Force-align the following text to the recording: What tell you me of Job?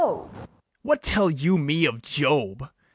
What 0.81 1.03
tell 1.03 1.29
you 1.29 1.59
me 1.59 1.85
of 1.85 2.01
Job? 2.01 2.71